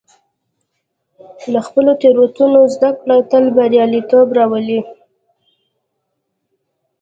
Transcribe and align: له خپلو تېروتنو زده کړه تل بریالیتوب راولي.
له 1.51 1.59
خپلو 1.67 1.91
تېروتنو 2.01 2.61
زده 2.75 2.89
کړه 2.99 3.17
تل 3.31 3.45
بریالیتوب 3.55 4.27
راولي. 4.37 4.81